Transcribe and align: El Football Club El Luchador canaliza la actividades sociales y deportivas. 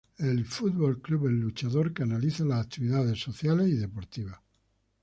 El 0.17 0.45
Football 0.45 0.99
Club 0.99 1.27
El 1.27 1.41
Luchador 1.41 1.93
canaliza 1.93 2.43
la 2.43 2.59
actividades 2.59 3.19
sociales 3.19 3.67
y 3.69 3.75
deportivas. 3.77 4.39